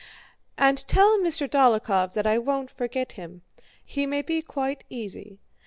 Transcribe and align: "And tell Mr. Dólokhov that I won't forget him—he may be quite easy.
"And 0.57 0.79
tell 0.87 1.19
Mr. 1.19 1.47
Dólokhov 1.47 2.13
that 2.13 2.25
I 2.25 2.39
won't 2.39 2.71
forget 2.71 3.11
him—he 3.11 4.07
may 4.07 4.23
be 4.23 4.41
quite 4.41 4.83
easy. 4.89 5.37